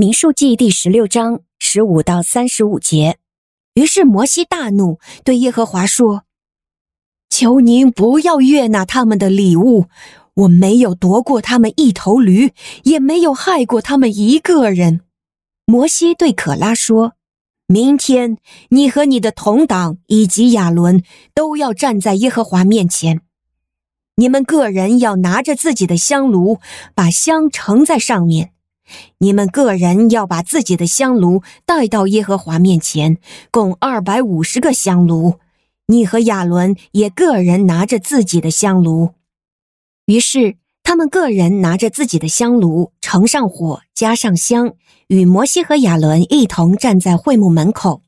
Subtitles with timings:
[0.00, 3.18] 民数记第十六章十五到三十五节。
[3.74, 6.22] 于是摩西大怒，对耶和华说
[7.28, 9.86] ：“求您不要悦纳他们的礼物。
[10.34, 12.52] 我没有夺过他们一头驴，
[12.84, 15.00] 也没有害过他们一个人。”
[15.66, 17.14] 摩西对可拉说
[17.66, 18.38] ：“明天
[18.68, 21.02] 你和你的同党以及亚伦
[21.34, 23.22] 都要站在耶和华面前。
[24.14, 26.60] 你们个人要拿着自己的香炉，
[26.94, 28.52] 把香盛在上面。”
[29.18, 33.18] 你们个人要把自己的香炉带到耶和华面前，
[33.50, 35.34] 共二百五十个香炉。
[35.86, 39.10] 你和亚伦也个人拿着自己的香炉。
[40.06, 44.74] 于是他们个人拿着自己的香炉，盛上火，加上香，
[45.08, 48.02] 与摩西和亚伦一同站在会幕门口。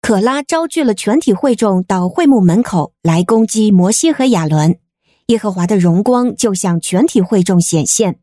[0.00, 4.78] 可拉招聚了全体会众到会幕门口来攻击摩西和亚伦，
[5.26, 8.18] 耶和华的荣光就向全体会众显现。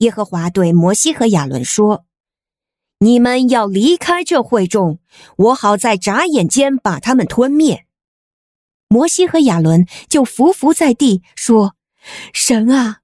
[0.00, 2.04] 耶和华对摩西和亚伦说
[3.00, 4.98] ：“你们要离开这会众，
[5.36, 7.84] 我好在眨眼间把他们吞灭。”
[8.88, 11.76] 摩西和亚伦就伏伏在地说
[12.32, 13.00] ：“神啊，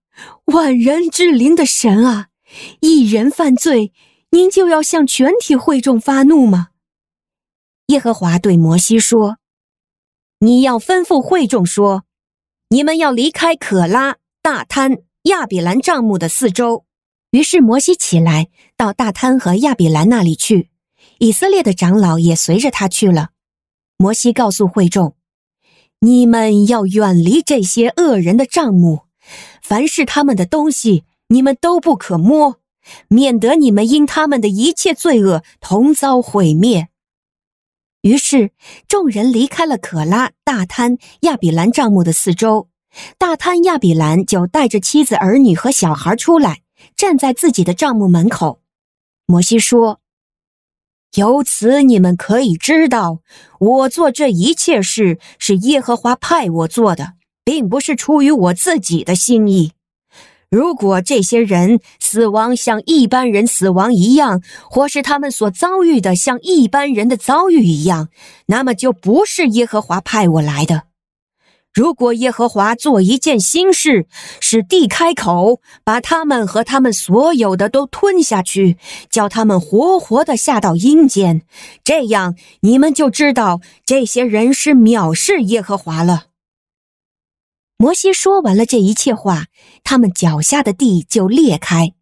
[0.47, 2.29] 万人之灵的神啊，
[2.81, 3.93] 一人犯罪，
[4.31, 6.69] 您就要向全体会众发怒吗？”
[7.89, 9.37] 耶和华对摩西说
[10.41, 12.05] ：“你要吩咐会众说，
[12.71, 16.85] 你们要离开可拉、大坍、亚比兰帐幕的四周。”
[17.37, 18.49] 于是摩西起来，
[18.79, 20.71] 到大坍和亚比兰那里去，
[21.19, 23.33] 以色列的长老也随着他去了。
[23.99, 25.17] 摩西告诉会众
[26.01, 29.01] ：“你们要远离这些恶人的帐幕，
[29.61, 32.57] 凡是他们的东西，你们都不可摸，
[33.09, 36.89] 免得你们因他们的一切罪恶同遭毁灭。”
[38.01, 38.53] 于是
[38.89, 42.71] 众人离开了可拉、大坍、亚比兰帐幕的四周，
[43.19, 46.63] 大坍、亚比兰就带着妻子、儿女和小孩出来。
[46.95, 48.61] 站在自己的帐幕门口，
[49.27, 50.01] 摩西说
[51.17, 53.21] ：“由此你们可以知道，
[53.59, 57.15] 我做这一切事是耶和华派我做的，
[57.45, 59.73] 并不是出于我自己的心意。
[60.49, 68.09] 如果这些人死亡像一般人死亡一样，或是他们所遭遇的像一般人的遭遇一样，
[68.47, 70.85] 那么就不是耶和华派我来的。”
[71.77, 74.07] 如果耶和华做一件新事，
[74.41, 78.79] 使地开口，把他们和他们所有的都吞下去，
[79.11, 81.43] 叫他们活活的下到阴间，
[81.85, 86.29] 这样你们就知道这些人是藐视耶和华了。
[87.77, 89.45] 摩西说完了这一切话，
[89.85, 91.93] 他们脚下的地就裂开，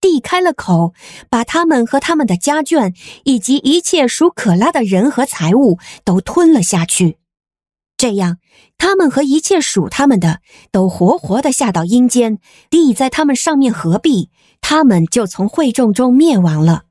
[0.00, 0.94] 地开了口，
[1.28, 2.94] 把他们和他们的家眷
[3.24, 7.18] 以及一切属可拉的人和财物都吞了下去。
[7.96, 8.38] 这样，
[8.86, 10.40] 他们和一切属他们的
[10.70, 14.28] 都活活的下到阴间，地在他们上面合闭，
[14.60, 16.82] 他们就从会众中灭亡了。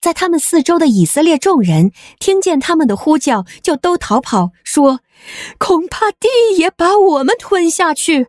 [0.00, 1.90] 在他们四周的以色列众人
[2.20, 5.00] 听见他们的呼叫，就都逃跑，说
[5.58, 8.28] ：“恐怕地也把我们吞下去。”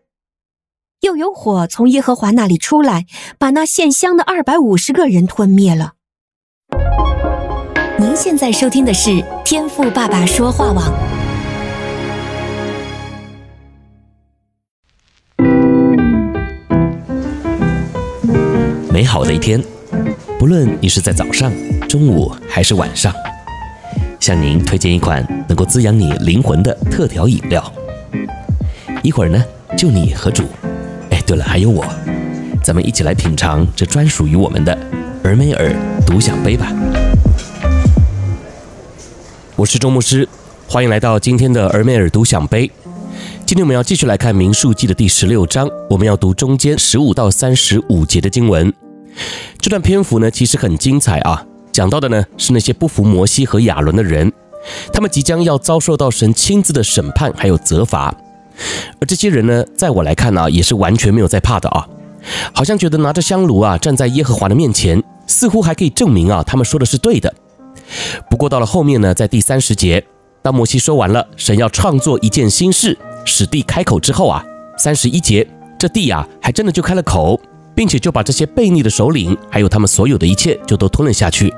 [1.01, 3.05] 又有火从耶和华那里出来，
[3.37, 5.93] 把那献香的二百五十个人吞灭了。
[7.99, 11.08] 您现在收听的是天赋爸爸说话网。
[18.99, 19.63] 美好的一天，
[20.37, 21.49] 不论你是在早上、
[21.87, 23.13] 中午还是晚上，
[24.19, 27.63] 向您推荐一款能够滋养你灵魂的特调饮料。
[29.01, 29.41] 一会儿呢，
[29.77, 30.43] 就你和主，
[31.11, 31.85] 哎，对了，还有我，
[32.61, 34.77] 咱们一起来品尝这专属于我们的
[35.23, 35.73] 尔梅尔
[36.05, 36.69] 独享杯吧。
[39.55, 40.27] 我是周牧师，
[40.67, 42.69] 欢迎来到今天的尔梅尔独享杯。
[43.45, 48.73] 今天我们要继续来看《民数记》的第十六章，我们要读中间十五到三十五节的经文。
[49.59, 51.45] 这段篇幅呢，其实很精彩啊！
[51.71, 54.31] 讲到的呢是那些不服摩西和亚伦的人，
[54.91, 58.13] 他们即将要遭受到神亲自的审判还有责罚。
[58.99, 61.87] 而这些人呢，在我来看呢、啊，也是完全没有在怕的啊，
[62.53, 67.33] 好像觉得拿着香炉啊，站在耶和华的面前，似乎还可以证明啊，他们说的是对的。
[68.29, 70.03] 不过到了后面呢，在第三十节，
[70.41, 74.43] 当摩西说完了神要创作一件新事，使地开口之后啊，
[74.77, 75.47] 三十一节，
[75.77, 77.39] 这地啊，还真的就开了口。
[77.79, 81.49] 并且就把这些悖逆的首领，还有他们所有的一切，就都吞了下去。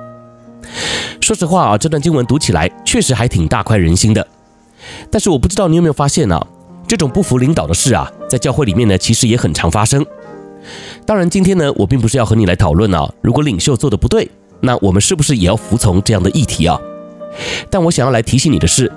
[1.19, 4.27] 说实话啊，这段经文读起来确实还挺大快人心的。
[5.09, 6.39] 但是我不知道你有没有发现呢、
[6.87, 10.05] 这种不服领导的事啊，在教会里面呢，其实也很常发生。
[11.07, 14.29] 当然，今天呢，我并不是要和你来讨论啊，如果领袖做的不对，
[14.59, 16.79] 那我们是不是也要服从这样的议题啊？
[17.71, 18.91] 但我想要来提醒你的是，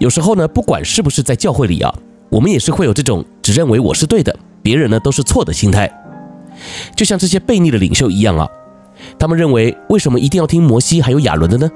[0.00, 1.94] 有时候呢，不管是不是在教会里啊，
[2.28, 5.95] 我们也是会有这种只认为我是对的，别人呢都是错的心态。
[6.94, 8.48] 就像这些悖逆的领袖一样啊，
[9.18, 11.70] 他们认为，为什么一定要听摩西还有亚伦的呢？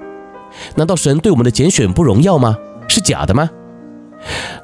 [0.75, 2.57] 难道神对我们的拣选不荣耀吗？
[2.89, 3.49] 是假的吗？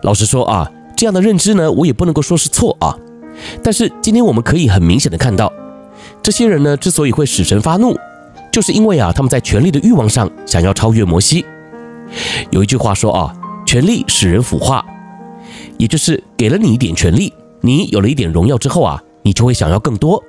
[0.02, 2.96] 老实说啊，这样的认知呢，我也不能够说是错啊。
[3.62, 5.52] 但是今天我们可以很明显的看到，
[6.22, 7.96] 这些人呢之所以会使神发怒，
[8.52, 11.44] 就是因为啊他们在权力的欲望上想要超越摩西。
[12.50, 13.34] 有一句话说啊，
[13.66, 14.84] 权力使人腐化，
[15.78, 20.22] 也就是给了你一点权力，你有了一点荣耀之后啊，你就会想要更多，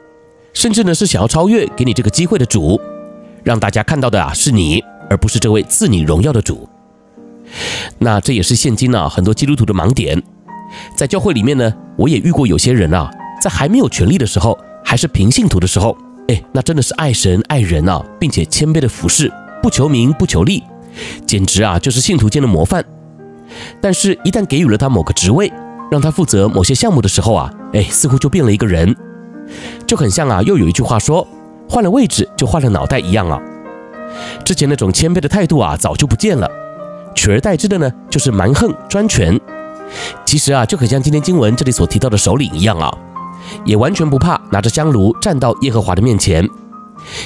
[0.54, 2.82] 甚至呢是想要超越给你这个机会的主，
[3.44, 6.68] 让大家看到的啊是你，而不是这位赐你荣耀的主。
[8.00, 10.20] 那这也是现今啊很多基督徒的盲点。
[10.96, 15.96] 在教会里面呢，我也遇过有些人啊，在还没有权利的时候，还是平信徒的时候，
[16.30, 20.64] 哎，那真的是爱神爱人啊，并且谦卑的服侍，不求名不求利，
[21.28, 22.84] 简直啊就是信徒间的模范。
[23.80, 25.54] 但是，一旦给予了他某个职位，
[25.90, 28.96] 让他负责某些项目的时候啊，哎，似乎就变了一个人，
[29.86, 31.28] 就很像啊，又有一句话说，
[31.70, 33.40] 换了位置就换了脑袋一样啊。
[34.44, 36.50] 之前那种谦卑的态度啊，早就不见了，
[37.16, 39.40] 取而代之的呢，就是蛮横专权。
[40.26, 42.94] 其实啊，就很像今天经文这里所提到的首领一样啊，
[43.64, 46.48] 也完全不怕拿着香炉站到耶和华的面前，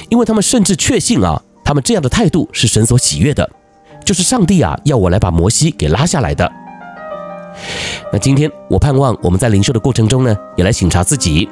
[0.08, 3.48] 因为他们甚至确信啊，他们这样的态度是神所喜悦的，
[4.04, 6.50] 就是上帝啊要我来把摩西给拉下来的。
[8.12, 11.48] 那今天我盼望我们在灵修的过程中呢，也来省察自己。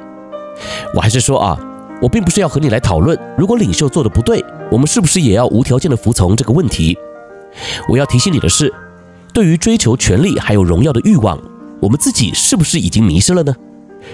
[0.93, 1.59] 我还是说啊，
[2.01, 6.97] 我并不是要和你来讨论，如果领袖做的不对，我们是不是也要无条件的服从这个问题。
[7.89, 8.71] 我要提醒你的是。
[9.33, 11.39] 对于追求权力还有荣耀的欲望，
[11.79, 13.55] 我们自己是不是已经迷失了呢？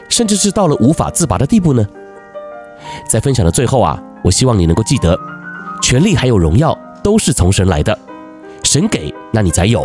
[0.09, 1.83] 甚至是到了无法自拔的地步呢？
[3.09, 5.17] 在分享的最后啊，我希望你能够记得，
[5.81, 7.97] 权力还有荣耀都是从神来的，
[8.63, 9.81] 神给，那你才有；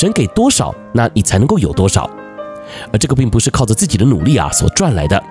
[0.00, 2.08] 神给多少，那你才能够有多少。
[2.90, 5.22] 而这个并不是靠着自己的努力啊所赚来的。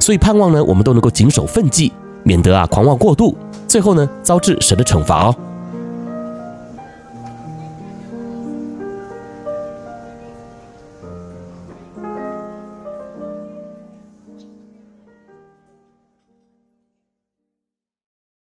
[0.00, 1.92] 所以盼望呢，我们都能够谨守分际，
[2.22, 3.36] 免得啊狂妄过度，
[3.68, 5.36] 最后呢遭致神的惩罚哦。